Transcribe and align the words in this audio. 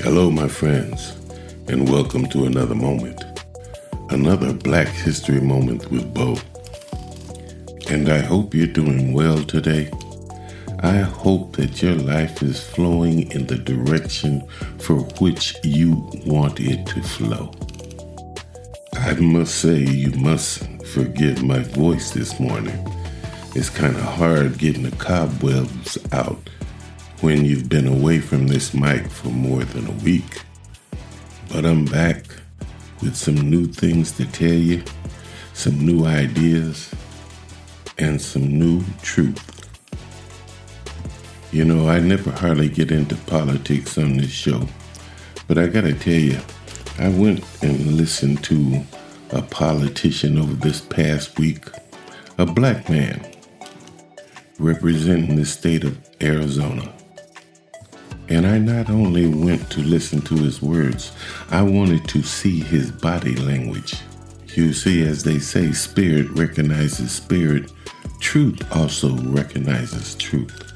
Hello, 0.00 0.30
my 0.30 0.46
friends, 0.46 1.16
and 1.66 1.90
welcome 1.90 2.28
to 2.28 2.46
another 2.46 2.76
moment. 2.76 3.20
Another 4.10 4.52
Black 4.52 4.86
History 4.86 5.40
Moment 5.40 5.90
with 5.90 6.14
Bo. 6.14 6.36
And 7.90 8.08
I 8.08 8.18
hope 8.18 8.54
you're 8.54 8.68
doing 8.68 9.12
well 9.12 9.42
today. 9.42 9.90
I 10.84 10.98
hope 10.98 11.56
that 11.56 11.82
your 11.82 11.96
life 11.96 12.44
is 12.44 12.64
flowing 12.64 13.28
in 13.32 13.48
the 13.48 13.58
direction 13.58 14.46
for 14.78 15.00
which 15.20 15.56
you 15.64 16.08
want 16.24 16.60
it 16.60 16.86
to 16.86 17.02
flow. 17.02 17.52
I 18.94 19.14
must 19.14 19.56
say, 19.56 19.78
you 19.80 20.12
must 20.12 20.64
forgive 20.94 21.42
my 21.42 21.58
voice 21.58 22.12
this 22.12 22.38
morning. 22.38 22.78
It's 23.56 23.68
kind 23.68 23.96
of 23.96 24.02
hard 24.02 24.58
getting 24.58 24.84
the 24.84 24.96
cobwebs 24.96 25.98
out 26.12 26.48
when 27.20 27.44
you've 27.44 27.68
been 27.68 27.88
away 27.88 28.20
from 28.20 28.46
this 28.46 28.72
mic 28.72 29.08
for 29.08 29.28
more 29.28 29.64
than 29.64 29.86
a 29.88 30.04
week. 30.04 30.42
But 31.50 31.64
I'm 31.64 31.84
back 31.84 32.24
with 33.02 33.16
some 33.16 33.34
new 33.34 33.66
things 33.66 34.12
to 34.12 34.26
tell 34.26 34.52
you, 34.52 34.84
some 35.52 35.84
new 35.84 36.06
ideas, 36.06 36.94
and 37.98 38.20
some 38.20 38.58
new 38.58 38.84
truth. 39.02 39.44
You 41.50 41.64
know, 41.64 41.88
I 41.88 41.98
never 41.98 42.30
hardly 42.30 42.68
get 42.68 42.92
into 42.92 43.16
politics 43.16 43.98
on 43.98 44.18
this 44.18 44.30
show, 44.30 44.68
but 45.48 45.58
I 45.58 45.66
gotta 45.66 45.94
tell 45.94 46.12
you, 46.12 46.38
I 46.98 47.08
went 47.08 47.44
and 47.62 47.96
listened 47.96 48.44
to 48.44 48.84
a 49.30 49.42
politician 49.42 50.38
over 50.38 50.54
this 50.54 50.80
past 50.80 51.38
week, 51.38 51.64
a 52.38 52.46
black 52.46 52.88
man 52.88 53.24
representing 54.58 55.36
the 55.36 55.44
state 55.44 55.84
of 55.84 55.98
Arizona. 56.20 56.92
And 58.28 58.46
I 58.46 58.58
not 58.58 58.90
only 58.90 59.26
went 59.26 59.70
to 59.70 59.80
listen 59.80 60.20
to 60.22 60.36
his 60.36 60.60
words, 60.60 61.12
I 61.50 61.62
wanted 61.62 62.06
to 62.08 62.22
see 62.22 62.60
his 62.60 62.90
body 62.90 63.34
language. 63.36 63.94
You 64.54 64.74
see, 64.74 65.02
as 65.02 65.24
they 65.24 65.38
say, 65.38 65.72
spirit 65.72 66.28
recognizes 66.30 67.10
spirit, 67.10 67.72
truth 68.20 68.60
also 68.76 69.16
recognizes 69.16 70.14
truth. 70.16 70.72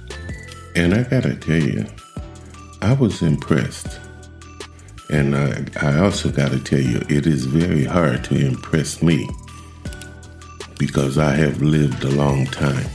And 0.74 0.94
I 0.94 1.02
gotta 1.02 1.34
tell 1.34 1.62
you, 1.62 1.84
I 2.80 2.94
was 2.94 3.20
impressed. 3.20 4.00
And 5.10 5.36
I, 5.36 5.64
I 5.82 5.98
also 5.98 6.30
gotta 6.30 6.58
tell 6.58 6.80
you, 6.80 7.02
it 7.10 7.26
is 7.26 7.44
very 7.44 7.84
hard 7.84 8.24
to 8.24 8.34
impress 8.34 9.02
me 9.02 9.28
because 10.78 11.18
I 11.18 11.32
have 11.32 11.60
lived 11.60 12.02
a 12.02 12.10
long 12.10 12.46
time 12.46 12.86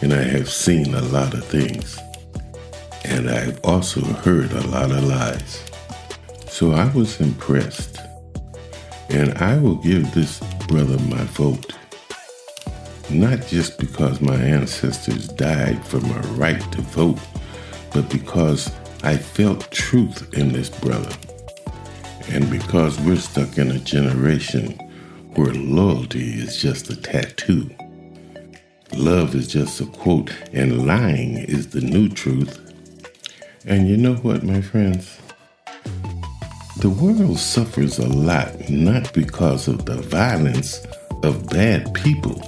and 0.00 0.12
I 0.12 0.22
have 0.22 0.50
seen 0.50 0.92
a 0.92 1.02
lot 1.02 1.34
of 1.34 1.44
things 1.44 2.00
and 3.04 3.28
I've 3.30 3.60
also 3.64 4.00
heard 4.00 4.52
a 4.52 4.66
lot 4.68 4.90
of 4.90 5.04
lies. 5.04 5.62
So 6.48 6.72
I 6.72 6.90
was 6.92 7.20
impressed, 7.20 7.98
and 9.08 9.32
I 9.38 9.58
will 9.58 9.76
give 9.76 10.12
this 10.14 10.40
brother 10.68 10.98
my 11.04 11.24
vote. 11.24 11.74
Not 13.10 13.46
just 13.46 13.78
because 13.78 14.20
my 14.20 14.36
ancestors 14.36 15.28
died 15.28 15.84
for 15.84 16.00
my 16.00 16.20
right 16.36 16.72
to 16.72 16.82
vote, 16.82 17.18
but 17.92 18.08
because 18.08 18.70
I 19.02 19.16
felt 19.16 19.70
truth 19.70 20.32
in 20.34 20.52
this 20.52 20.70
brother. 20.70 21.14
And 22.28 22.48
because 22.48 22.98
we're 23.00 23.16
stuck 23.16 23.58
in 23.58 23.72
a 23.72 23.78
generation 23.80 24.78
where 25.34 25.52
loyalty 25.52 26.34
is 26.34 26.56
just 26.56 26.88
a 26.90 26.96
tattoo, 26.96 27.68
love 28.94 29.34
is 29.34 29.48
just 29.48 29.80
a 29.80 29.86
quote, 29.86 30.32
and 30.52 30.86
lying 30.86 31.38
is 31.38 31.68
the 31.68 31.80
new 31.80 32.08
truth, 32.08 32.60
and 33.66 33.88
you 33.88 33.96
know 33.96 34.14
what, 34.14 34.42
my 34.42 34.60
friends? 34.60 35.18
The 36.78 36.90
world 36.90 37.38
suffers 37.38 37.98
a 37.98 38.08
lot 38.08 38.68
not 38.68 39.12
because 39.12 39.68
of 39.68 39.84
the 39.84 39.96
violence 39.96 40.84
of 41.22 41.48
bad 41.48 41.94
people, 41.94 42.40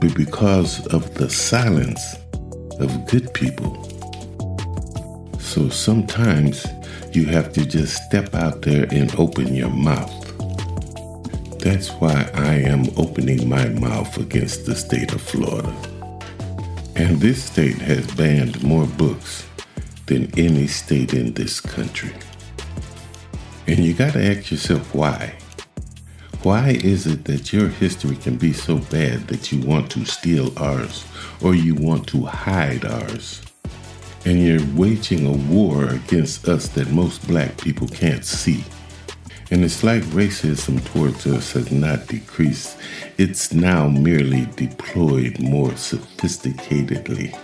but 0.00 0.14
because 0.14 0.86
of 0.86 1.12
the 1.14 1.28
silence 1.28 2.16
of 2.78 3.06
good 3.08 3.32
people. 3.34 3.82
So 5.38 5.68
sometimes 5.68 6.66
you 7.12 7.26
have 7.26 7.52
to 7.54 7.66
just 7.66 8.02
step 8.04 8.34
out 8.34 8.62
there 8.62 8.86
and 8.90 9.14
open 9.16 9.54
your 9.54 9.70
mouth. 9.70 10.22
That's 11.58 11.88
why 11.90 12.30
I 12.34 12.54
am 12.54 12.86
opening 12.96 13.48
my 13.48 13.68
mouth 13.68 14.16
against 14.18 14.66
the 14.66 14.76
state 14.76 15.12
of 15.12 15.20
Florida. 15.20 15.74
And 16.94 17.20
this 17.20 17.44
state 17.44 17.78
has 17.78 18.06
banned 18.14 18.62
more 18.62 18.86
books 18.86 19.45
than 20.06 20.32
any 20.38 20.66
state 20.66 21.12
in 21.14 21.34
this 21.34 21.60
country. 21.60 22.12
And 23.66 23.80
you 23.80 23.94
got 23.94 24.12
to 24.12 24.24
ask 24.24 24.50
yourself 24.50 24.94
why. 24.94 25.34
Why 26.42 26.70
is 26.70 27.06
it 27.06 27.24
that 27.24 27.52
your 27.52 27.68
history 27.68 28.14
can 28.14 28.36
be 28.36 28.52
so 28.52 28.78
bad 28.78 29.26
that 29.26 29.50
you 29.50 29.60
want 29.66 29.90
to 29.90 30.04
steal 30.04 30.56
ours 30.56 31.04
or 31.42 31.56
you 31.56 31.74
want 31.74 32.06
to 32.08 32.24
hide 32.24 32.84
ours? 32.84 33.42
And 34.24 34.40
you're 34.40 34.60
waging 34.76 35.26
a 35.26 35.52
war 35.52 35.86
against 35.86 36.48
us 36.48 36.68
that 36.68 36.90
most 36.90 37.26
black 37.26 37.58
people 37.58 37.88
can't 37.88 38.24
see. 38.24 38.64
And 39.50 39.64
it's 39.64 39.82
like 39.82 40.02
racism 40.04 40.84
towards 40.92 41.26
us 41.26 41.52
has 41.52 41.70
not 41.70 42.06
decreased, 42.06 42.76
it's 43.16 43.52
now 43.52 43.88
merely 43.88 44.46
deployed 44.56 45.40
more 45.40 45.70
sophisticatedly. 45.70 47.36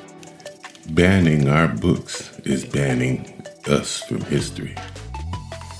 Banning 0.91 1.49
our 1.49 1.69
books 1.69 2.37
is 2.41 2.65
banning 2.65 3.47
us 3.67 4.03
from 4.03 4.21
history. 4.23 4.75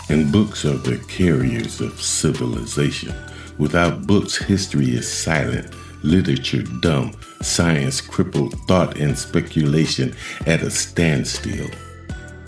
And 0.09 0.31
books 0.31 0.65
are 0.65 0.77
the 0.77 0.99
carriers 1.09 1.81
of 1.81 2.01
civilization. 2.01 3.13
Without 3.59 4.07
books, 4.07 4.37
history 4.37 4.95
is 4.95 5.11
silent, 5.11 5.75
literature 6.05 6.63
dumb, 6.81 7.13
science 7.43 8.01
crippled, 8.01 8.55
thought 8.69 8.97
and 8.97 9.19
speculation 9.19 10.15
at 10.47 10.63
a 10.63 10.71
standstill. 10.71 11.69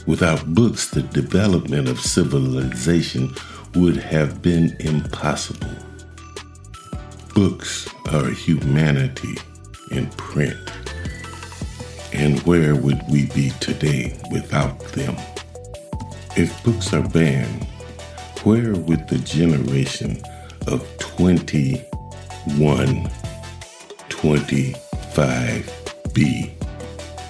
Without 0.07 0.47
books, 0.55 0.91
the 0.91 1.03
development 1.03 1.89
of 1.89 2.01
civilization 2.01 3.35
would 3.75 3.97
have 3.97 4.43
been 4.43 4.77
impossible. 4.79 5.75
Books 7.35 7.89
are 8.13 8.31
humanity 8.31 9.37
in 9.91 10.07
print. 10.11 10.84
And 12.15 12.41
where 12.43 12.77
would 12.77 13.03
we 13.11 13.27
be 13.27 13.51
today 13.59 14.17
without 14.31 14.79
them? 14.93 15.17
If 16.37 16.63
books 16.63 16.95
are 16.95 17.07
banned, 17.09 17.65
where 18.45 18.75
would 18.75 19.09
the 19.09 19.19
generation 19.19 20.23
of 20.69 20.87
21, 20.99 23.11
25 24.09 25.95
be 26.13 26.55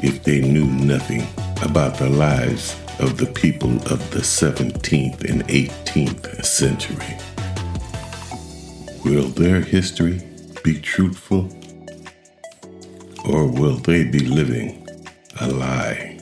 if 0.03 0.23
they 0.23 0.43
knew 0.43 0.67
nothing 0.67 1.27
about 1.63 1.97
the 1.97 2.11
lives 2.11 2.77
of 2.99 3.17
the 3.17 3.27
people 3.27 3.71
of 3.91 4.11
the 4.11 4.21
17th 4.21 5.25
and 5.25 5.49
18th 5.49 6.45
century? 6.45 7.17
Will 9.03 9.29
their 9.29 9.61
history 9.61 10.21
be 10.63 10.79
truthful 10.79 11.49
or 13.25 13.47
will 13.47 13.77
they 13.77 14.05
be 14.05 14.21
living 14.21 14.87
a 15.41 15.49
lie? 15.49 16.19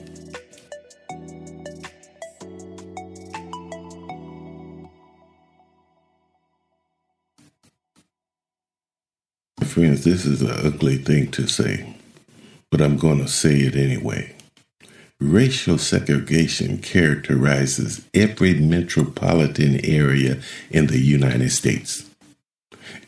Friends, 9.64 10.04
this 10.04 10.26
is 10.26 10.42
an 10.42 10.50
ugly 10.50 10.98
thing 10.98 11.30
to 11.30 11.46
say, 11.46 11.94
but 12.70 12.82
I'm 12.82 12.98
going 12.98 13.18
to 13.18 13.28
say 13.28 13.56
it 13.56 13.74
anyway. 13.74 14.34
Racial 15.18 15.78
segregation 15.78 16.78
characterizes 16.78 18.06
every 18.12 18.54
metropolitan 18.54 19.82
area 19.84 20.42
in 20.70 20.88
the 20.88 20.98
United 20.98 21.50
States 21.52 22.10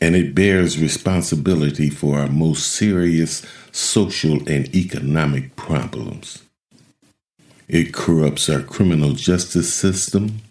and 0.01 0.15
it 0.15 0.35
bears 0.35 0.79
responsibility 0.79 1.89
for 1.89 2.19
our 2.19 2.27
most 2.27 2.71
serious 2.71 3.45
social 3.71 4.37
and 4.47 4.73
economic 4.75 5.55
problems. 5.55 6.43
It 7.67 7.93
corrupts 7.93 8.49
our 8.49 8.61
criminal 8.61 9.13
justice 9.13 9.73
system. 9.73 10.41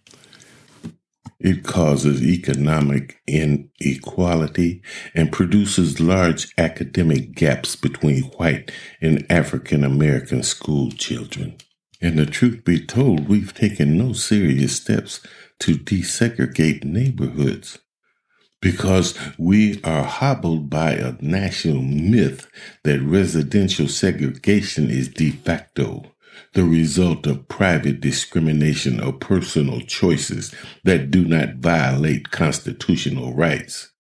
It 1.39 1.63
causes 1.63 2.23
economic 2.23 3.21
inequality 3.27 4.83
and 5.15 5.31
produces 5.31 6.01
large 6.01 6.53
academic 6.57 7.35
gaps 7.35 7.77
between 7.77 8.23
white 8.39 8.73
and 9.01 9.27
African 9.31 9.85
American 9.85 10.43
school 10.43 10.91
children. 10.91 11.57
And 12.01 12.19
the 12.19 12.27
truth 12.27 12.65
be 12.65 12.85
told, 12.85 13.29
we've 13.29 13.55
taken 13.55 13.97
no 13.97 14.13
serious 14.13 14.77
steps 14.77 15.21
to 15.61 15.75
desegregate 15.77 16.85
neighborhoods 16.85 17.79
because 18.65 19.15
we 19.37 19.79
are 19.85 20.05
hobbled 20.05 20.71
by 20.71 20.93
a 20.93 21.15
national 21.21 21.83
myth 21.83 22.51
that 22.83 22.99
residential 23.03 23.87
segregation 23.87 24.91
is 24.91 25.07
de 25.07 25.31
facto, 25.31 26.03
the 26.55 26.65
result 26.65 27.27
of 27.27 27.47
private 27.47 28.01
discrimination 28.01 29.03
or 29.03 29.13
personal 29.13 29.83
choices 29.83 30.55
that 30.83 31.11
do 31.11 31.27
not 31.27 31.57
violate 31.57 32.31
constitutional 32.31 33.35
rights. 33.35 33.93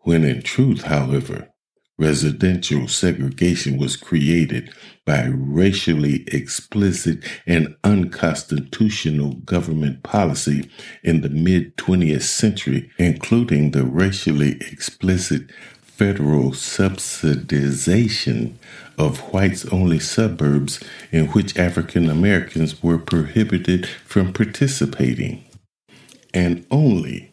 When 0.00 0.24
in 0.24 0.42
truth, 0.42 0.82
however, 0.82 1.51
residential 1.98 2.88
segregation 2.88 3.78
was 3.78 3.96
created 3.96 4.72
by 5.04 5.26
racially 5.26 6.24
explicit 6.28 7.22
and 7.46 7.76
unconstitutional 7.84 9.34
government 9.34 10.02
policy 10.02 10.68
in 11.02 11.20
the 11.20 11.28
mid 11.28 11.76
20th 11.76 12.22
century, 12.22 12.90
including 12.98 13.72
the 13.72 13.84
racially 13.84 14.52
explicit 14.72 15.50
federal 15.82 16.50
subsidization 16.50 18.54
of 18.98 19.32
whites 19.32 19.64
only 19.66 19.98
suburbs 19.98 20.82
in 21.10 21.26
which 21.28 21.56
African 21.56 22.10
Americans 22.10 22.82
were 22.82 22.98
prohibited 22.98 23.86
from 23.86 24.32
participating. 24.32 25.44
And 26.34 26.66
only 26.70 27.31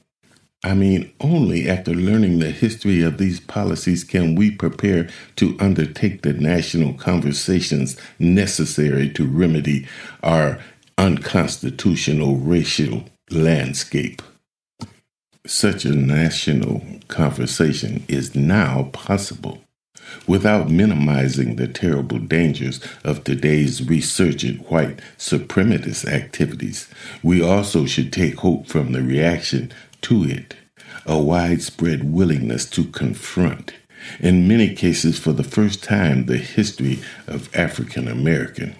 I 0.63 0.73
mean, 0.73 1.13
only 1.21 1.69
after 1.69 1.93
learning 1.93 2.39
the 2.39 2.51
history 2.51 3.01
of 3.01 3.17
these 3.17 3.39
policies 3.39 4.03
can 4.03 4.35
we 4.35 4.51
prepare 4.51 5.07
to 5.37 5.55
undertake 5.59 6.21
the 6.21 6.33
national 6.33 6.95
conversations 6.95 7.95
necessary 8.19 9.09
to 9.11 9.25
remedy 9.25 9.87
our 10.21 10.59
unconstitutional 10.97 12.35
racial 12.35 13.05
landscape. 13.31 14.21
Such 15.47 15.85
a 15.85 15.95
national 15.95 16.83
conversation 17.07 18.03
is 18.09 18.35
now 18.35 18.89
possible 18.91 19.61
without 20.27 20.69
minimizing 20.69 21.55
the 21.55 21.67
terrible 21.67 22.19
dangers 22.19 22.81
of 23.03 23.23
today's 23.23 23.81
resurgent 23.87 24.69
white 24.69 24.99
supremacist 25.17 26.05
activities. 26.11 26.89
We 27.23 27.41
also 27.41 27.85
should 27.85 28.11
take 28.11 28.35
hope 28.39 28.67
from 28.67 28.91
the 28.91 29.01
reaction 29.01 29.71
to 30.01 30.23
it, 30.23 30.55
a 31.05 31.17
widespread 31.17 32.13
willingness 32.13 32.69
to 32.71 32.85
confront, 32.85 33.73
in 34.19 34.47
many 34.47 34.73
cases 34.73 35.19
for 35.19 35.33
the 35.33 35.43
first 35.43 35.83
time, 35.83 36.25
the 36.25 36.37
history 36.37 36.99
of 37.27 37.53
African 37.55 38.07
American. 38.07 38.75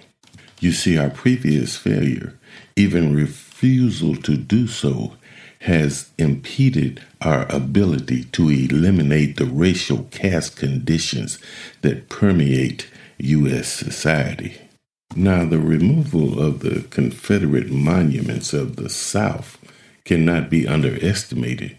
You 0.60 0.72
see, 0.72 0.98
our 0.98 1.10
previous 1.10 1.78
failure, 1.78 2.38
even 2.76 3.16
refusal 3.16 4.16
to 4.18 4.38
do 4.38 4.68
so, 4.68 5.14
has 5.62 6.10
impeded 6.18 7.02
our 7.22 7.46
ability 7.52 8.24
to 8.24 8.50
eliminate 8.50 9.36
the 9.36 9.46
racial 9.46 10.04
caste 10.06 10.56
conditions 10.56 11.38
that 11.82 12.08
permeate 12.10 12.90
U.S. 13.18 13.68
society. 13.68 14.58
Now, 15.16 15.44
the 15.44 15.60
removal 15.60 16.40
of 16.40 16.60
the 16.60 16.84
Confederate 16.90 17.72
monuments 17.72 18.54
of 18.54 18.78
the 18.78 18.90
South 18.90 19.59
cannot 20.10 20.50
be 20.50 20.68
underestimated. 20.68 21.78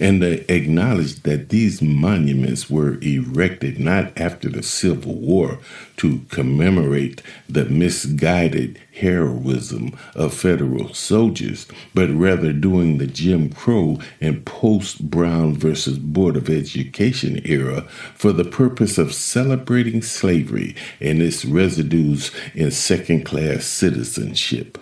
And 0.00 0.22
they 0.22 0.46
acknowledge 0.48 1.22
that 1.24 1.50
these 1.50 1.82
monuments 1.82 2.70
were 2.70 2.98
erected 3.02 3.78
not 3.78 4.18
after 4.18 4.48
the 4.48 4.62
Civil 4.62 5.16
War 5.16 5.58
to 5.98 6.22
commemorate 6.30 7.20
the 7.46 7.66
misguided 7.66 8.80
heroism 8.94 9.98
of 10.14 10.32
federal 10.32 10.94
soldiers, 10.94 11.66
but 11.92 12.08
rather 12.08 12.54
during 12.54 12.96
the 12.96 13.06
Jim 13.06 13.50
Crow 13.50 13.98
and 14.18 14.46
post 14.46 15.10
Brown 15.10 15.54
versus 15.54 15.98
Board 15.98 16.38
of 16.38 16.48
Education 16.48 17.42
era 17.44 17.82
for 18.14 18.32
the 18.32 18.46
purpose 18.46 18.96
of 18.96 19.12
celebrating 19.12 20.00
slavery 20.00 20.74
and 21.02 21.20
its 21.20 21.44
residues 21.44 22.30
in 22.54 22.70
second 22.70 23.26
class 23.26 23.66
citizenship. 23.66 24.78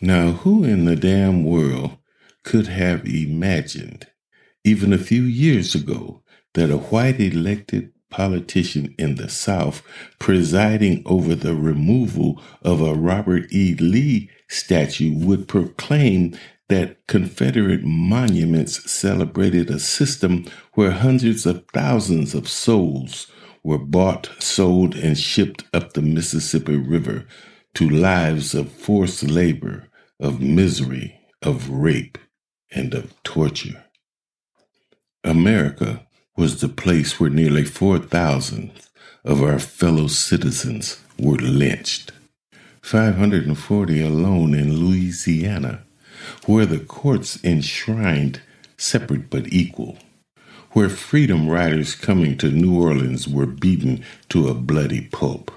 Now, 0.00 0.32
who 0.32 0.64
in 0.64 0.86
the 0.86 0.96
damn 0.96 1.44
world 1.44 1.98
could 2.44 2.66
have 2.66 3.06
imagined, 3.06 4.06
even 4.64 4.92
a 4.92 4.98
few 4.98 5.22
years 5.22 5.74
ago, 5.74 6.22
that 6.54 6.70
a 6.70 6.78
white 6.78 7.20
elected 7.20 7.92
politician 8.10 8.94
in 8.98 9.14
the 9.14 9.28
South 9.28 9.82
presiding 10.18 11.02
over 11.06 11.34
the 11.34 11.54
removal 11.54 12.42
of 12.62 12.80
a 12.80 12.94
Robert 12.94 13.52
E. 13.52 13.74
Lee 13.76 14.28
statue 14.48 15.14
would 15.14 15.48
proclaim 15.48 16.36
that 16.68 17.04
Confederate 17.06 17.82
monuments 17.84 18.90
celebrated 18.90 19.70
a 19.70 19.78
system 19.78 20.44
where 20.74 20.92
hundreds 20.92 21.46
of 21.46 21.64
thousands 21.72 22.34
of 22.34 22.48
souls 22.48 23.26
were 23.62 23.78
bought, 23.78 24.30
sold, 24.38 24.94
and 24.94 25.18
shipped 25.18 25.64
up 25.74 25.92
the 25.92 26.02
Mississippi 26.02 26.76
River 26.76 27.26
to 27.74 27.88
lives 27.88 28.54
of 28.54 28.70
forced 28.70 29.24
labor, 29.24 29.88
of 30.18 30.40
misery, 30.40 31.20
of 31.42 31.68
rape, 31.70 32.18
and 32.72 32.94
of 32.94 33.14
torture. 33.22 33.84
America 35.24 36.06
was 36.36 36.60
the 36.60 36.68
place 36.68 37.18
where 37.20 37.30
nearly 37.30 37.64
4,000 37.64 38.70
of 39.24 39.42
our 39.42 39.58
fellow 39.58 40.06
citizens 40.06 41.00
were 41.18 41.36
lynched. 41.36 42.12
540 42.82 44.02
alone 44.02 44.54
in 44.54 44.76
Louisiana, 44.76 45.82
where 46.46 46.66
the 46.66 46.78
courts 46.78 47.42
enshrined 47.44 48.40
separate 48.78 49.28
but 49.28 49.52
equal, 49.52 49.98
where 50.72 50.88
freedom 50.88 51.48
riders 51.48 51.94
coming 51.94 52.38
to 52.38 52.50
New 52.50 52.80
Orleans 52.80 53.28
were 53.28 53.46
beaten 53.46 54.02
to 54.30 54.48
a 54.48 54.54
bloody 54.54 55.02
pulp 55.02 55.50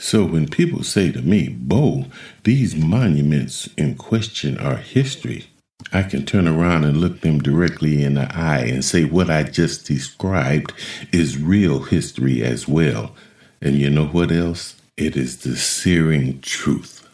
so 0.00 0.24
when 0.24 0.48
people 0.48 0.82
say 0.82 1.12
to 1.12 1.20
me, 1.20 1.48
Bo, 1.48 2.06
these 2.44 2.74
monuments 2.74 3.68
in 3.76 3.96
question 3.96 4.58
are 4.58 4.76
history, 4.76 5.50
I 5.92 6.02
can 6.02 6.24
turn 6.26 6.46
around 6.46 6.84
and 6.84 6.98
look 6.98 7.20
them 7.20 7.40
directly 7.40 8.02
in 8.02 8.14
the 8.14 8.30
eye 8.34 8.64
and 8.64 8.84
say 8.84 9.04
what 9.04 9.30
I 9.30 9.42
just 9.44 9.86
described 9.86 10.72
is 11.12 11.40
real 11.40 11.80
history 11.80 12.42
as 12.42 12.68
well. 12.68 13.14
And 13.60 13.76
you 13.76 13.90
know 13.90 14.06
what 14.06 14.30
else? 14.30 14.76
It 14.96 15.16
is 15.16 15.38
the 15.38 15.56
searing 15.56 16.40
truth. 16.40 17.08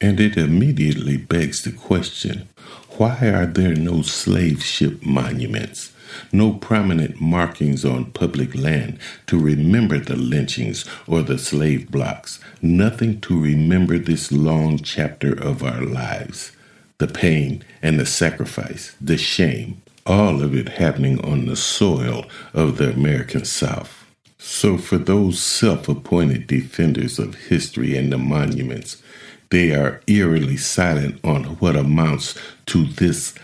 And 0.00 0.20
it 0.20 0.36
immediately 0.36 1.16
begs 1.16 1.62
the 1.62 1.72
question 1.72 2.48
why 2.96 3.26
are 3.26 3.46
there 3.46 3.74
no 3.74 4.02
slave 4.02 4.62
ship 4.62 5.04
monuments? 5.04 5.92
no 6.32 6.52
prominent 6.52 7.20
markings 7.20 7.84
on 7.84 8.06
public 8.12 8.54
land 8.54 8.98
to 9.26 9.38
remember 9.38 9.98
the 9.98 10.16
lynchings 10.16 10.84
or 11.06 11.22
the 11.22 11.38
slave 11.38 11.90
blocks, 11.90 12.40
nothing 12.62 13.20
to 13.20 13.40
remember 13.40 13.98
this 13.98 14.30
long 14.30 14.78
chapter 14.78 15.32
of 15.32 15.62
our 15.62 15.82
lives. 15.82 16.52
The 16.98 17.08
pain 17.08 17.64
and 17.82 17.98
the 17.98 18.06
sacrifice, 18.06 18.94
the 19.00 19.18
shame, 19.18 19.82
all 20.06 20.42
of 20.42 20.54
it 20.54 20.68
happening 20.68 21.24
on 21.24 21.46
the 21.46 21.56
soil 21.56 22.26
of 22.52 22.76
the 22.76 22.90
American 22.90 23.44
South. 23.44 24.04
So, 24.38 24.76
for 24.76 24.98
those 24.98 25.40
self 25.40 25.88
appointed 25.88 26.46
defenders 26.46 27.18
of 27.18 27.34
history 27.34 27.96
and 27.96 28.12
the 28.12 28.18
monuments, 28.18 29.02
they 29.50 29.74
are 29.74 30.02
eerily 30.06 30.56
silent 30.56 31.18
on 31.24 31.44
what 31.60 31.76
amounts 31.76 32.38
to 32.66 32.84
this 32.84 33.34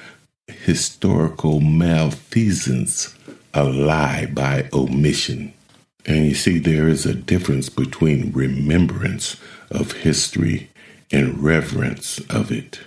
historical 0.46 1.60
malfeasance, 1.60 3.14
a 3.54 3.64
lie 3.64 4.26
by 4.26 4.68
omission. 4.72 5.52
And 6.06 6.26
you 6.26 6.34
see, 6.34 6.58
there 6.58 6.88
is 6.88 7.06
a 7.06 7.14
difference 7.14 7.68
between 7.68 8.32
remembrance 8.32 9.36
of 9.70 9.92
history 9.92 10.70
and 11.12 11.42
reverence 11.42 12.18
of 12.30 12.50
it. 12.50 12.80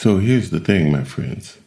So 0.00 0.16
here's 0.16 0.48
the 0.48 0.60
thing, 0.60 0.90
my 0.90 1.04
friends 1.04 1.58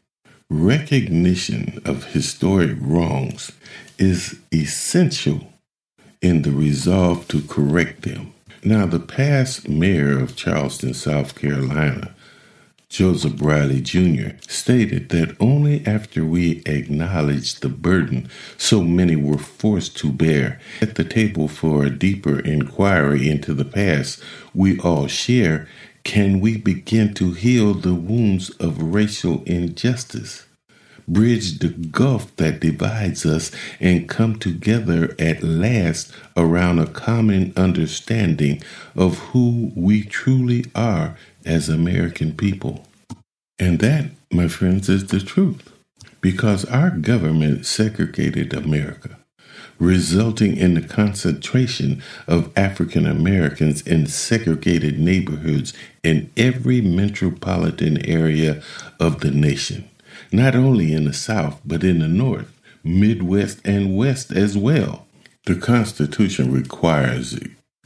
recognition 0.50 1.80
of 1.86 2.14
historic 2.14 2.76
wrongs 2.82 3.52
is 4.00 4.40
essential 4.52 5.54
in 6.20 6.42
the 6.42 6.50
resolve 6.50 7.28
to 7.28 7.44
correct 7.44 8.02
them. 8.02 8.34
Now, 8.64 8.88
the 8.88 9.00
past 9.00 9.70
mayor 9.70 10.18
of 10.18 10.36
Charleston, 10.36 10.96
South 10.96 11.36
Carolina, 11.36 12.16
Joseph 12.90 13.40
Riley 13.40 13.82
Jr., 13.82 14.38
stated 14.48 15.10
that 15.10 15.38
only 15.40 15.86
after 15.86 16.26
we 16.26 16.64
acknowledge 16.66 17.60
the 17.60 17.70
burden 17.70 18.28
so 18.58 18.82
many 18.82 19.16
were 19.16 19.38
forced 19.38 19.96
to 19.98 20.12
bear 20.12 20.60
at 20.82 20.96
the 20.96 21.04
table 21.04 21.48
for 21.48 21.84
a 21.84 21.92
deeper 21.92 22.40
inquiry 22.40 23.30
into 23.30 23.54
the 23.54 23.66
past 23.66 24.24
we 24.56 24.80
all 24.80 25.06
share, 25.06 25.68
can 26.04 26.40
we 26.40 26.58
begin 26.58 27.14
to 27.16 27.32
heal 27.32 27.74
the 27.74 27.94
wounds 27.94 28.50
of 28.52 28.82
racial 28.82 29.44
injustice, 29.46 30.46
bridge 31.08 31.60
the 31.60 31.70
gulf 31.70 32.36
that 32.36 32.60
divides 32.60 33.26
us, 33.26 33.52
and 33.80 34.10
come 34.10 34.38
together 34.38 35.16
at 35.18 35.44
last 35.44 36.12
around 36.36 36.80
a 36.80 36.88
common 36.88 37.54
understanding 37.56 38.62
of 38.96 39.18
who 39.20 39.72
we 39.76 40.04
truly 40.04 40.66
are 40.76 41.18
as 41.46 41.70
American 41.70 42.34
people. 42.34 42.86
And 43.60 43.80
that, 43.80 44.12
my 44.32 44.48
friends, 44.48 44.90
is 44.90 45.08
the 45.08 45.20
truth. 45.20 45.72
Because 46.22 46.66
our 46.66 46.90
government 46.90 47.66
segregated 47.66 48.54
America, 48.54 49.20
resulting 49.84 50.56
in 50.56 50.74
the 50.74 50.82
concentration 50.82 52.02
of 52.28 52.52
African 52.58 53.06
Americans 53.06 53.82
in 53.82 54.08
segregated 54.08 54.98
neighborhoods 54.98 55.74
in 56.04 56.32
every 56.38 56.82
metropolitan 56.82 58.04
area 58.06 58.64
of 59.00 59.20
the 59.20 59.32
nation, 59.32 59.90
not 60.32 60.56
only 60.56 60.94
in 60.94 61.04
the 61.04 61.14
South, 61.14 61.60
but 61.66 61.84
in 61.84 62.00
the 62.00 62.08
North, 62.08 62.52
Midwest, 62.84 63.60
and 63.66 63.98
West 63.98 64.32
as 64.32 64.58
well. 64.58 65.06
The 65.46 65.56
Constitution 65.56 66.52
requires 66.52 67.38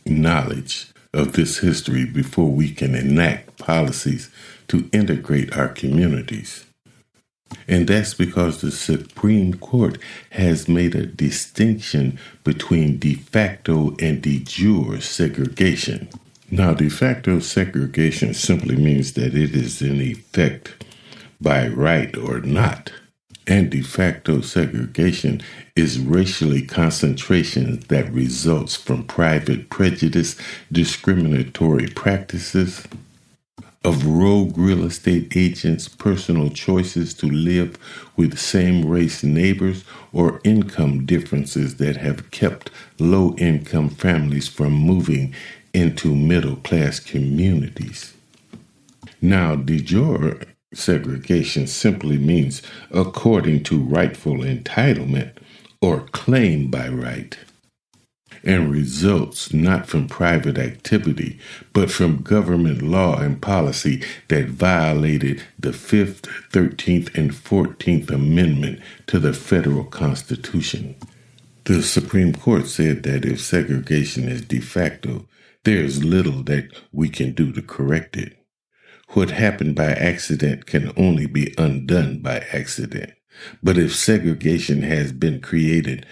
knowledge 0.05 0.87
of 1.13 1.33
this 1.33 1.57
history 1.59 2.05
before 2.05 2.51
we 2.51 2.71
can 2.71 2.93
enact 2.93 3.57
policies 3.57 4.29
to 4.67 4.87
integrate 4.93 5.57
our 5.57 5.69
communities. 5.69 6.66
And 7.67 7.87
that's 7.87 8.13
because 8.13 8.61
the 8.61 8.71
Supreme 8.71 9.53
Court 9.55 9.97
has 10.31 10.67
made 10.67 10.95
a 10.95 11.05
distinction 11.05 12.17
between 12.43 12.97
de 12.97 13.15
facto 13.15 13.95
and 13.99 14.21
de 14.21 14.39
jure 14.39 15.01
segregation. 15.01 16.07
Now, 16.49 16.73
de 16.73 16.89
facto 16.89 17.39
segregation 17.39 18.33
simply 18.33 18.77
means 18.77 19.13
that 19.13 19.35
it 19.35 19.53
is 19.53 19.81
in 19.81 19.99
effect 19.99 20.85
by 21.41 21.67
right 21.67 22.15
or 22.17 22.39
not. 22.39 22.91
And 23.45 23.69
de 23.69 23.81
facto 23.81 24.41
segregation 24.41 25.41
is 25.75 25.99
racially 25.99 26.61
concentration 26.61 27.79
that 27.87 28.11
results 28.11 28.75
from 28.75 29.03
private 29.03 29.69
prejudice, 29.69 30.35
discriminatory 30.71 31.87
practices, 31.87 32.85
of 33.87 34.05
rogue 34.05 34.57
real 34.57 34.83
estate 34.83 35.31
agents' 35.37 35.87
personal 35.87 36.49
choices 36.49 37.13
to 37.13 37.25
live 37.25 37.77
with 38.17 38.37
same 38.37 38.85
race 38.85 39.23
neighbors 39.23 39.85
or 40.11 40.41
income 40.43 41.05
differences 41.05 41.77
that 41.77 41.95
have 41.95 42.29
kept 42.29 42.69
low 42.99 43.33
income 43.37 43.89
families 43.89 44.49
from 44.49 44.73
moving 44.73 45.33
into 45.73 46.13
middle 46.13 46.57
class 46.57 46.99
communities. 46.99 48.13
Now, 49.21 49.55
de 49.55 49.79
jure 49.79 50.41
segregation 50.73 51.65
simply 51.65 52.17
means 52.17 52.61
according 52.91 53.63
to 53.63 53.81
rightful 53.81 54.39
entitlement 54.39 55.31
or 55.81 56.01
claim 56.11 56.69
by 56.69 56.89
right 56.89 57.37
and 58.47 58.71
results 58.71 59.51
not 59.53 59.87
from 59.87 60.07
private 60.07 60.57
activity, 60.57 61.37
but 61.73 61.91
from 61.91 62.23
government 62.23 62.81
law 62.81 63.19
and 63.19 63.41
policy 63.41 64.01
that 64.29 64.45
violated 64.45 65.43
the 65.59 65.71
5th, 65.71 66.21
13th, 66.51 67.13
and 67.17 67.31
14th 67.31 68.09
Amendment 68.09 68.79
to 69.05 69.19
the 69.19 69.33
federal 69.33 69.83
Constitution. 69.83 70.95
The 71.65 71.83
Supreme 71.83 72.33
Court 72.33 72.67
said 72.67 73.03
that 73.03 73.25
if 73.25 73.41
segregation 73.41 74.29
is 74.29 74.41
de 74.41 74.61
facto, 74.61 75.27
there 75.65 75.83
is 75.83 76.05
little 76.05 76.41
that 76.43 76.69
we 76.93 77.09
can 77.09 77.33
do 77.33 77.51
to 77.51 77.61
correct 77.61 78.15
it. 78.15 78.37
What 79.09 79.31
happened 79.31 79.75
by 79.75 79.91
accident 79.91 80.65
can 80.65 80.93
only 80.95 81.25
be 81.25 81.53
undone 81.57 82.19
by 82.19 82.45
accident. 82.53 83.11
But 83.63 83.77
if 83.77 83.95
segregation 83.95 84.81
has 84.83 85.11
been 85.11 85.41
created 85.41 86.05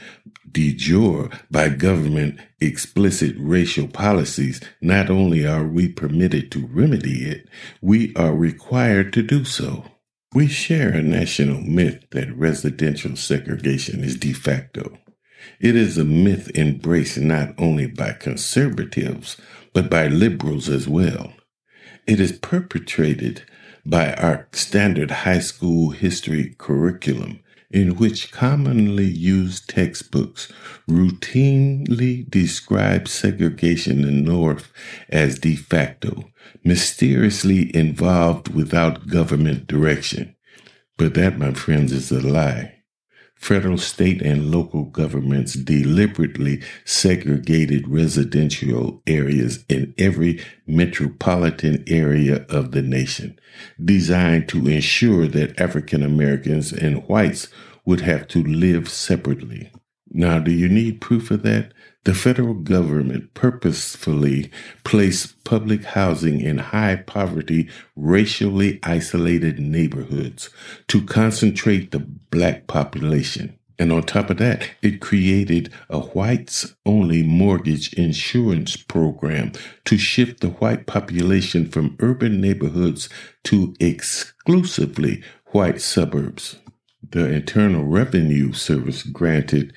de 0.51 0.73
jure 0.73 1.29
by 1.51 1.69
government 1.69 2.39
explicit 2.61 3.35
racial 3.37 3.87
policies, 3.87 4.61
not 4.81 5.09
only 5.09 5.45
are 5.45 5.67
we 5.67 5.89
permitted 5.89 6.51
to 6.51 6.67
remedy 6.67 7.25
it, 7.25 7.47
we 7.81 8.15
are 8.15 8.33
required 8.35 9.13
to 9.13 9.21
do 9.21 9.43
so. 9.43 9.85
We 10.33 10.47
share 10.47 10.89
a 10.89 11.01
national 11.01 11.61
myth 11.61 12.05
that 12.11 12.35
residential 12.35 13.15
segregation 13.15 14.03
is 14.03 14.17
de 14.17 14.33
facto. 14.33 14.97
It 15.59 15.75
is 15.75 15.97
a 15.97 16.05
myth 16.05 16.51
embraced 16.55 17.17
not 17.17 17.53
only 17.57 17.87
by 17.87 18.13
conservatives, 18.13 19.37
but 19.73 19.89
by 19.89 20.07
liberals 20.07 20.69
as 20.69 20.87
well. 20.87 21.33
It 22.07 22.19
is 22.19 22.33
perpetrated 22.33 23.43
by 23.85 24.13
our 24.13 24.47
standard 24.51 25.11
high 25.11 25.39
school 25.39 25.91
history 25.91 26.55
curriculum 26.57 27.39
in 27.71 27.95
which 27.95 28.31
commonly 28.31 29.05
used 29.05 29.69
textbooks 29.69 30.51
routinely 30.89 32.29
describe 32.29 33.07
segregation 33.07 34.03
in 34.03 34.23
the 34.23 34.31
North 34.31 34.71
as 35.09 35.39
de 35.39 35.55
facto, 35.55 36.31
mysteriously 36.63 37.75
involved 37.75 38.53
without 38.53 39.07
government 39.07 39.67
direction. 39.67 40.35
But 40.97 41.15
that, 41.15 41.37
my 41.37 41.51
friends, 41.53 41.91
is 41.91 42.11
a 42.11 42.21
lie. 42.21 42.74
Federal, 43.35 43.77
state, 43.77 44.21
and 44.21 44.49
local 44.49 44.85
governments 44.85 45.53
deliberately 45.53 46.63
segregated 46.83 47.87
residential 47.87 49.03
areas 49.05 49.63
in 49.69 49.93
every 49.97 50.43
metropolitan 50.65 51.83
area 51.85 52.45
of 52.49 52.71
the 52.71 52.81
nation, 52.81 53.37
designed 53.83 54.49
to 54.49 54.67
ensure 54.67 55.27
that 55.27 55.59
African 55.59 56.01
Americans 56.01 56.73
and 56.73 57.07
whites 57.07 57.47
would 57.85 58.01
have 58.01 58.27
to 58.29 58.41
live 58.43 58.89
separately. 58.89 59.71
Now, 60.09 60.39
do 60.39 60.51
you 60.51 60.69
need 60.69 61.01
proof 61.01 61.29
of 61.29 61.43
that? 61.43 61.73
The 62.05 62.13
federal 62.13 62.53
government 62.53 63.33
purposefully 63.33 64.51
placed 64.83 65.43
public 65.43 65.83
housing 65.83 66.39
in 66.39 66.59
high 66.59 66.97
poverty, 66.97 67.67
racially 67.95 68.79
isolated 68.83 69.57
neighborhoods 69.59 70.51
to 70.87 71.01
concentrate 71.03 71.89
the 71.89 71.99
black 71.99 72.67
population. 72.67 73.57
And 73.79 73.91
on 73.91 74.03
top 74.03 74.29
of 74.29 74.37
that, 74.37 74.69
it 74.83 75.01
created 75.01 75.73
a 75.89 75.99
whites 75.99 76.75
only 76.85 77.23
mortgage 77.23 77.91
insurance 77.93 78.77
program 78.77 79.51
to 79.85 79.97
shift 79.97 80.41
the 80.41 80.49
white 80.49 80.85
population 80.85 81.67
from 81.67 81.97
urban 81.99 82.39
neighborhoods 82.39 83.09
to 83.45 83.75
exclusively 83.79 85.23
white 85.47 85.81
suburbs. 85.81 86.57
The 87.11 87.31
Internal 87.31 87.83
Revenue 87.83 88.53
Service 88.53 89.01
granted 89.03 89.73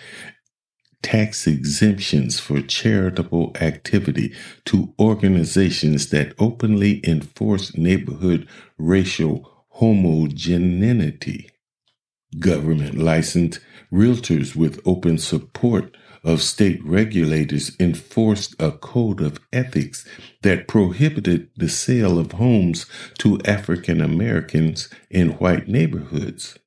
tax 1.02 1.46
exemptions 1.46 2.40
for 2.40 2.60
charitable 2.60 3.52
activity 3.60 4.34
to 4.64 4.92
organizations 4.98 6.10
that 6.10 6.34
openly 6.38 7.00
enforce 7.06 7.76
neighborhood 7.76 8.48
racial 8.76 9.64
homogeneity. 9.68 11.50
Government 12.38 12.98
licensed 12.98 13.60
realtors 13.92 14.54
with 14.54 14.80
open 14.84 15.18
support 15.18 15.96
of 16.24 16.42
state 16.42 16.84
regulators 16.84 17.74
enforced 17.78 18.54
a 18.60 18.72
code 18.72 19.20
of 19.20 19.40
ethics 19.52 20.06
that 20.42 20.68
prohibited 20.68 21.48
the 21.56 21.68
sale 21.68 22.18
of 22.18 22.32
homes 22.32 22.86
to 23.18 23.40
African 23.44 24.00
Americans 24.00 24.88
in 25.10 25.30
white 25.38 25.68
neighborhoods. 25.68 26.58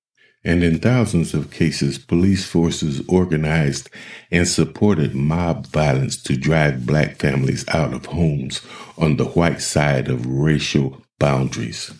And 0.43 0.63
in 0.63 0.79
thousands 0.79 1.35
of 1.35 1.51
cases, 1.51 1.99
police 1.99 2.45
forces 2.45 3.01
organized 3.07 3.89
and 4.31 4.47
supported 4.47 5.13
mob 5.13 5.67
violence 5.67 6.21
to 6.23 6.35
drive 6.35 6.85
black 6.85 7.17
families 7.17 7.67
out 7.67 7.93
of 7.93 8.07
homes 8.07 8.61
on 8.97 9.17
the 9.17 9.25
white 9.25 9.61
side 9.61 10.09
of 10.09 10.25
racial 10.25 11.01
boundaries. 11.19 11.93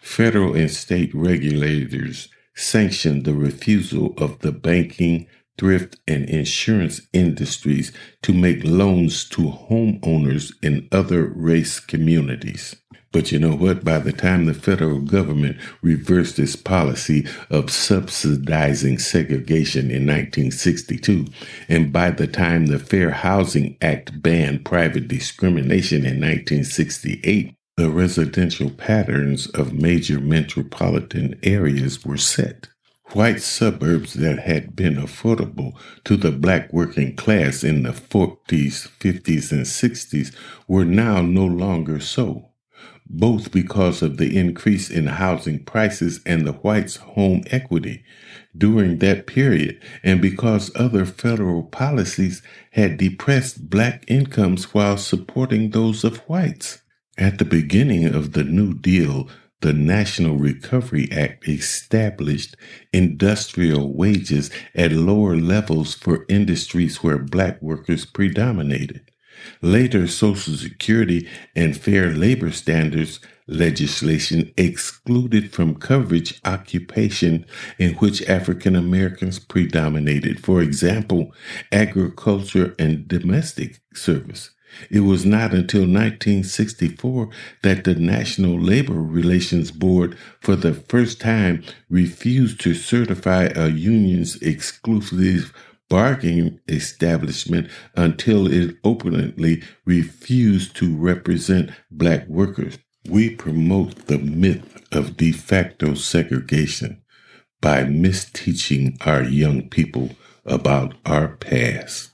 Federal 0.00 0.54
and 0.54 0.70
state 0.70 1.12
regulators 1.14 2.28
sanctioned 2.54 3.24
the 3.24 3.34
refusal 3.34 4.14
of 4.18 4.38
the 4.40 4.52
banking, 4.52 5.26
thrift, 5.58 5.96
and 6.06 6.28
insurance 6.28 7.00
industries 7.12 7.90
to 8.22 8.32
make 8.32 8.62
loans 8.62 9.28
to 9.30 9.42
homeowners 9.42 10.52
in 10.62 10.88
other 10.92 11.26
race 11.34 11.80
communities. 11.80 12.76
But 13.14 13.30
you 13.30 13.38
know 13.38 13.54
what? 13.54 13.84
By 13.84 14.00
the 14.00 14.12
time 14.12 14.46
the 14.46 14.54
federal 14.54 14.98
government 14.98 15.58
reversed 15.82 16.36
its 16.40 16.56
policy 16.56 17.24
of 17.48 17.70
subsidizing 17.70 18.98
segregation 18.98 19.82
in 19.82 20.04
1962, 20.04 21.26
and 21.68 21.92
by 21.92 22.10
the 22.10 22.26
time 22.26 22.66
the 22.66 22.80
Fair 22.80 23.12
Housing 23.12 23.76
Act 23.80 24.20
banned 24.20 24.64
private 24.64 25.06
discrimination 25.06 25.98
in 25.98 26.20
1968, 26.20 27.54
the 27.76 27.88
residential 27.88 28.70
patterns 28.70 29.46
of 29.50 29.72
major 29.72 30.18
metropolitan 30.18 31.38
areas 31.44 32.04
were 32.04 32.18
set. 32.18 32.66
White 33.12 33.42
suburbs 33.42 34.14
that 34.14 34.40
had 34.40 34.74
been 34.74 34.96
affordable 34.96 35.74
to 36.02 36.16
the 36.16 36.32
black 36.32 36.72
working 36.72 37.14
class 37.14 37.62
in 37.62 37.84
the 37.84 37.90
40s, 37.90 38.88
50s, 38.98 39.52
and 39.52 39.64
60s 39.64 40.34
were 40.66 40.84
now 40.84 41.22
no 41.22 41.44
longer 41.44 42.00
so 42.00 42.50
both 43.06 43.52
because 43.52 44.02
of 44.02 44.16
the 44.16 44.36
increase 44.36 44.90
in 44.90 45.06
housing 45.06 45.64
prices 45.64 46.20
and 46.24 46.46
the 46.46 46.52
whites' 46.52 46.96
home 46.96 47.42
equity 47.50 48.02
during 48.56 48.98
that 48.98 49.26
period, 49.26 49.80
and 50.02 50.22
because 50.22 50.70
other 50.74 51.04
federal 51.04 51.64
policies 51.64 52.42
had 52.72 52.96
depressed 52.96 53.68
black 53.68 54.04
incomes 54.08 54.72
while 54.74 54.96
supporting 54.96 55.70
those 55.70 56.04
of 56.04 56.18
whites. 56.28 56.82
At 57.18 57.38
the 57.38 57.44
beginning 57.44 58.06
of 58.06 58.32
the 58.32 58.44
New 58.44 58.74
Deal, 58.74 59.28
the 59.60 59.72
National 59.72 60.36
Recovery 60.36 61.08
Act 61.12 61.48
established 61.48 62.56
industrial 62.92 63.94
wages 63.94 64.50
at 64.74 64.92
lower 64.92 65.36
levels 65.36 65.94
for 65.94 66.26
industries 66.28 67.02
where 67.02 67.18
black 67.18 67.62
workers 67.62 68.04
predominated. 68.04 69.10
Later, 69.60 70.06
Social 70.06 70.54
Security 70.54 71.28
and 71.54 71.76
Fair 71.76 72.12
Labor 72.12 72.50
Standards 72.50 73.20
legislation 73.46 74.52
excluded 74.56 75.52
from 75.52 75.74
coverage 75.74 76.40
occupation 76.44 77.44
in 77.78 77.94
which 77.94 78.26
African 78.28 78.74
Americans 78.74 79.38
predominated. 79.38 80.42
For 80.42 80.62
example, 80.62 81.32
agriculture 81.70 82.74
and 82.78 83.06
domestic 83.06 83.80
service. 83.92 84.50
It 84.90 85.00
was 85.00 85.24
not 85.24 85.52
until 85.52 85.82
1964 85.82 87.28
that 87.62 87.84
the 87.84 87.94
National 87.94 88.58
Labor 88.58 89.00
Relations 89.00 89.70
Board, 89.70 90.16
for 90.40 90.56
the 90.56 90.74
first 90.74 91.20
time, 91.20 91.62
refused 91.88 92.60
to 92.62 92.74
certify 92.74 93.44
a 93.54 93.68
union's 93.68 94.36
exclusive 94.42 95.52
bargaining 95.88 96.60
establishment 96.68 97.68
until 97.94 98.46
it 98.46 98.76
openly 98.84 99.62
refused 99.84 100.76
to 100.76 100.96
represent 100.96 101.70
black 101.90 102.26
workers. 102.26 102.78
We 103.08 103.30
promote 103.30 104.06
the 104.06 104.18
myth 104.18 104.82
of 104.92 105.16
de 105.16 105.32
facto 105.32 105.94
segregation 105.94 107.02
by 107.60 107.84
misteaching 107.84 108.96
our 109.06 109.22
young 109.22 109.68
people 109.68 110.10
about 110.44 110.94
our 111.04 111.28
past. 111.36 112.10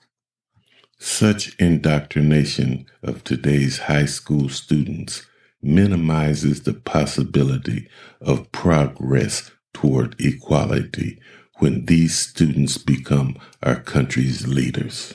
Such 0.99 1.57
indoctrination 1.59 2.87
of 3.03 3.25
today's 3.25 3.79
high 3.79 4.05
school 4.07 4.49
students 4.49 5.27
minimizes 5.63 6.63
the 6.63 6.75
possibility 6.75 7.89
of 8.21 8.51
progress 8.53 9.51
toward 9.73 10.15
equality 10.21 11.19
when 11.61 11.85
these 11.87 12.19
students 12.19 12.77
become 12.77 13.37
our 13.63 13.77
country's 13.77 14.47
leaders. 14.47 15.15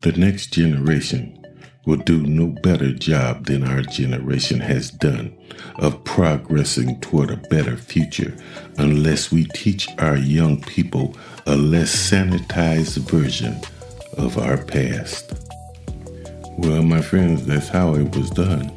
The 0.00 0.12
next 0.12 0.52
generation 0.52 1.40
will 1.86 1.96
do 1.96 2.22
no 2.22 2.46
better 2.62 2.92
job 2.92 3.46
than 3.46 3.62
our 3.62 3.82
generation 3.82 4.60
has 4.60 4.90
done 4.90 5.36
of 5.76 6.02
progressing 6.04 6.98
toward 7.00 7.30
a 7.30 7.36
better 7.48 7.76
future 7.76 8.34
unless 8.78 9.30
we 9.30 9.44
teach 9.54 9.88
our 9.98 10.16
young 10.16 10.60
people 10.62 11.16
a 11.46 11.54
less 11.54 11.94
sanitized 11.94 12.98
version 13.10 13.60
of 14.16 14.38
our 14.38 14.56
past. 14.64 15.32
Well, 16.56 16.82
my 16.82 17.02
friends, 17.02 17.44
that's 17.46 17.68
how 17.68 17.94
it 17.96 18.16
was 18.16 18.30
done. 18.30 18.70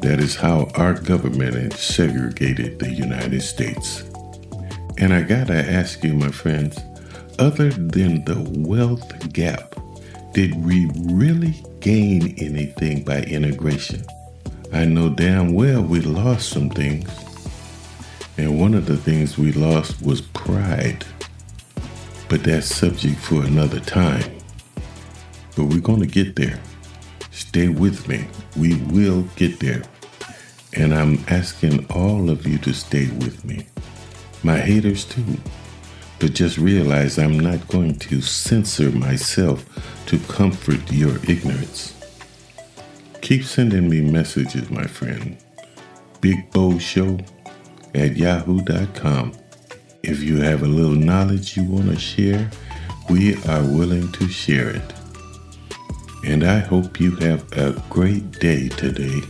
That 0.00 0.18
is 0.18 0.34
how 0.34 0.68
our 0.74 0.94
government 0.94 1.74
segregated 1.74 2.80
the 2.80 2.92
United 2.92 3.42
States. 3.42 4.02
And 5.02 5.12
I 5.12 5.22
gotta 5.22 5.68
ask 5.68 6.04
you, 6.04 6.14
my 6.14 6.30
friends, 6.30 6.78
other 7.40 7.70
than 7.70 8.24
the 8.24 8.40
wealth 8.60 9.32
gap, 9.32 9.74
did 10.32 10.54
we 10.64 10.92
really 10.94 11.60
gain 11.80 12.36
anything 12.38 13.02
by 13.02 13.22
integration? 13.22 14.04
I 14.72 14.84
know 14.84 15.08
damn 15.08 15.54
well 15.54 15.82
we 15.82 16.02
lost 16.02 16.50
some 16.50 16.70
things. 16.70 17.10
And 18.38 18.60
one 18.60 18.74
of 18.74 18.86
the 18.86 18.96
things 18.96 19.36
we 19.36 19.50
lost 19.50 20.00
was 20.02 20.20
pride. 20.20 21.04
But 22.28 22.44
that's 22.44 22.72
subject 22.72 23.18
for 23.18 23.42
another 23.42 23.80
time. 23.80 24.38
But 25.56 25.64
we're 25.64 25.80
going 25.80 25.98
to 25.98 26.06
get 26.06 26.36
there. 26.36 26.60
Stay 27.32 27.66
with 27.66 28.06
me. 28.06 28.28
We 28.56 28.76
will 28.92 29.22
get 29.34 29.58
there. 29.58 29.82
And 30.74 30.94
I'm 30.94 31.24
asking 31.26 31.86
all 31.86 32.30
of 32.30 32.46
you 32.46 32.58
to 32.58 32.72
stay 32.72 33.08
with 33.18 33.44
me. 33.44 33.66
My 34.42 34.58
haters, 34.58 35.04
too. 35.04 35.38
But 36.18 36.34
just 36.34 36.58
realize 36.58 37.18
I'm 37.18 37.38
not 37.38 37.66
going 37.68 37.98
to 38.00 38.20
censor 38.20 38.90
myself 38.90 39.64
to 40.06 40.18
comfort 40.20 40.90
your 40.90 41.16
ignorance. 41.28 41.94
Keep 43.20 43.44
sending 43.44 43.88
me 43.88 44.00
messages, 44.00 44.70
my 44.70 44.84
friend. 44.84 45.36
Big 46.20 46.46
Show 46.80 47.18
at 47.94 48.16
yahoo.com. 48.16 49.32
If 50.02 50.22
you 50.22 50.40
have 50.42 50.62
a 50.62 50.66
little 50.66 50.94
knowledge 50.94 51.56
you 51.56 51.64
want 51.64 51.90
to 51.90 51.98
share, 51.98 52.50
we 53.10 53.36
are 53.44 53.62
willing 53.62 54.10
to 54.12 54.28
share 54.28 54.70
it 54.70 54.92
and 56.24 56.44
I 56.44 56.60
hope 56.60 57.00
you 57.00 57.16
have 57.16 57.50
a 57.52 57.72
great 57.90 58.38
day 58.38 58.68
today. 58.68 59.20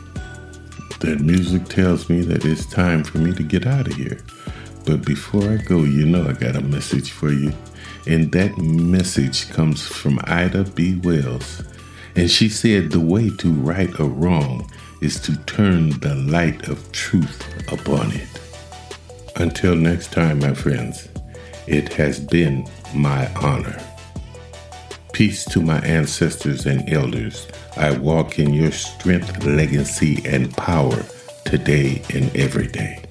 The 1.00 1.16
music 1.20 1.64
tells 1.64 2.08
me 2.08 2.20
that 2.22 2.44
it's 2.44 2.66
time 2.66 3.02
for 3.02 3.18
me 3.18 3.32
to 3.34 3.42
get 3.42 3.66
out 3.66 3.88
of 3.88 3.94
here. 3.94 4.18
But 4.84 5.04
before 5.04 5.48
I 5.48 5.56
go, 5.56 5.84
you 5.84 6.06
know 6.06 6.28
I 6.28 6.32
got 6.32 6.56
a 6.56 6.60
message 6.60 7.10
for 7.10 7.32
you. 7.32 7.52
And 8.06 8.32
that 8.32 8.58
message 8.58 9.48
comes 9.50 9.86
from 9.86 10.18
Ida 10.24 10.64
B. 10.64 10.96
Wells. 11.04 11.62
And 12.16 12.30
she 12.30 12.48
said 12.48 12.90
the 12.90 13.00
way 13.00 13.30
to 13.38 13.52
right 13.52 13.96
a 14.00 14.04
wrong 14.04 14.70
is 15.00 15.20
to 15.20 15.36
turn 15.44 15.90
the 16.00 16.14
light 16.14 16.68
of 16.68 16.90
truth 16.92 17.42
upon 17.72 18.12
it. 18.12 18.28
Until 19.36 19.76
next 19.76 20.12
time, 20.12 20.40
my 20.40 20.52
friends, 20.52 21.08
it 21.66 21.92
has 21.94 22.20
been 22.20 22.68
my 22.94 23.32
honor. 23.34 23.80
Peace 25.12 25.44
to 25.46 25.60
my 25.60 25.78
ancestors 25.80 26.66
and 26.66 26.92
elders. 26.92 27.46
I 27.76 27.96
walk 27.96 28.38
in 28.38 28.52
your 28.52 28.72
strength, 28.72 29.44
legacy, 29.44 30.22
and 30.24 30.54
power 30.56 31.02
today 31.44 32.02
and 32.12 32.34
every 32.36 32.66
day. 32.66 33.02